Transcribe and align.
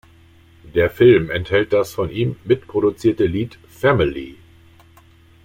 Der 0.73 0.89
Film 0.89 1.29
enthält 1.29 1.73
das 1.73 1.93
von 1.93 2.09
ihm 2.09 2.35
mitproduzierte 2.43 3.27
Lied 3.27 3.59
"Family". 3.67 4.35